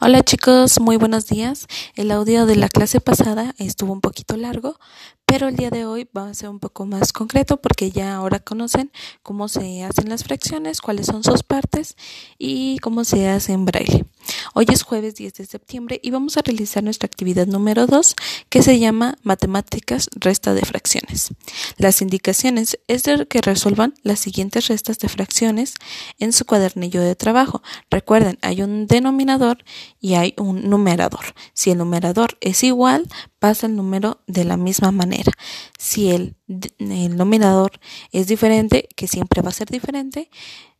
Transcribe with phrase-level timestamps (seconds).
[0.00, 1.66] Hola chicos, muy buenos días.
[1.96, 4.78] El audio de la clase pasada estuvo un poquito largo,
[5.26, 8.38] pero el día de hoy va a ser un poco más concreto porque ya ahora
[8.38, 8.92] conocen
[9.24, 11.96] cómo se hacen las fracciones, cuáles son sus partes
[12.38, 14.04] y cómo se hace en braille.
[14.54, 18.14] Hoy es jueves 10 de septiembre y vamos a realizar nuestra actividad número 2
[18.48, 21.30] que se llama Matemáticas Resta de Fracciones.
[21.76, 25.74] Las indicaciones es de que resuelvan las siguientes restas de fracciones
[26.18, 27.62] en su cuadernillo de trabajo.
[27.90, 29.64] Recuerden, hay un denominador
[30.00, 31.34] y hay un numerador.
[31.52, 35.32] Si el numerador es igual, pasa el número de la misma manera.
[35.78, 37.72] Si el, el denominador
[38.12, 40.30] es diferente, que siempre va a ser diferente,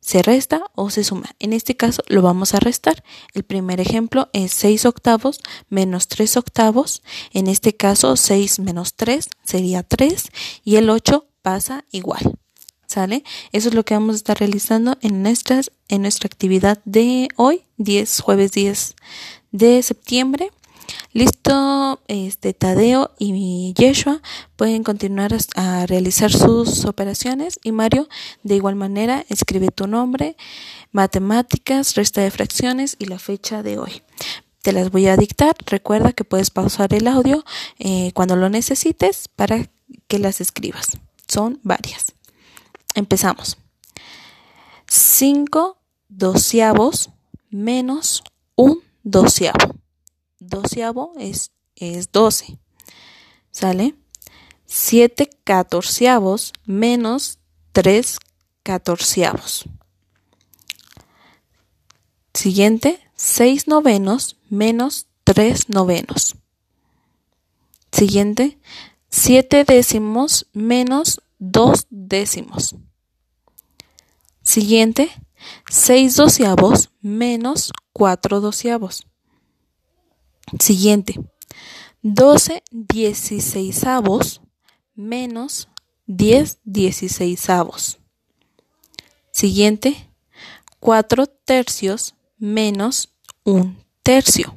[0.00, 1.34] se resta o se suma.
[1.38, 3.02] En este caso lo vamos a restar.
[3.34, 7.02] El primer ejemplo es 6 octavos menos 3 octavos.
[7.32, 10.30] En este caso 6 menos 3 sería 3
[10.64, 12.38] y el 8 pasa igual.
[12.86, 13.22] ¿Sale?
[13.52, 17.64] Eso es lo que vamos a estar realizando en, nuestras, en nuestra actividad de hoy,
[17.76, 18.96] 10, jueves 10
[19.52, 20.50] de septiembre.
[21.12, 24.20] Listo, este Tadeo y Yeshua
[24.56, 28.08] pueden continuar a realizar sus operaciones y Mario
[28.42, 30.36] de igual manera escribe tu nombre,
[30.92, 34.02] matemáticas, resta de fracciones y la fecha de hoy.
[34.60, 35.56] Te las voy a dictar.
[35.64, 37.42] Recuerda que puedes pausar el audio
[37.78, 39.70] eh, cuando lo necesites para
[40.08, 40.98] que las escribas.
[41.26, 42.12] Son varias.
[42.94, 43.56] Empezamos.
[44.88, 47.10] 5 doceavos
[47.50, 48.22] menos
[48.56, 49.77] un doceavo
[50.38, 52.58] doceavo es, es 12.
[53.50, 53.94] ¿Sale?
[54.66, 57.38] 7 catorceavos menos
[57.72, 58.18] 3
[58.62, 59.64] catorceavos.
[62.34, 66.36] Siguiente, 6 novenos menos 3 novenos.
[67.90, 68.58] Siguiente,
[69.08, 72.76] 7 décimos menos 2 décimos.
[74.42, 75.10] Siguiente,
[75.70, 79.06] 6 doceavos menos 4 doceavos.
[80.58, 81.20] Siguiente.
[82.02, 84.40] 12 dieciséisavos
[84.94, 85.68] menos
[86.06, 87.98] 10 dieciséisavos.
[89.30, 90.10] Siguiente.
[90.80, 93.12] 4 tercios menos
[93.44, 94.56] 1 tercio.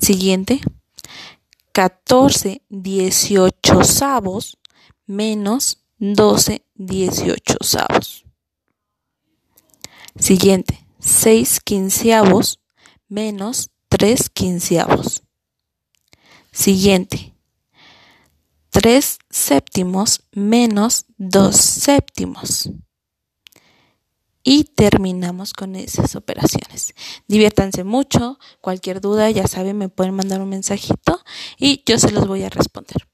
[0.00, 0.60] Siguiente.
[1.72, 4.58] 14 dieciochosavos
[5.06, 8.24] menos 12 dieciochosavos.
[10.18, 10.86] Siguiente.
[11.00, 12.60] 6 quinceavos
[13.08, 15.22] menos 3 quinceavos.
[16.52, 17.34] Siguiente.
[18.70, 22.70] 3 séptimos menos 2 séptimos.
[24.42, 26.94] Y terminamos con esas operaciones.
[27.26, 28.38] Diviértanse mucho.
[28.60, 31.20] Cualquier duda, ya saben, me pueden mandar un mensajito
[31.58, 33.08] y yo se los voy a responder.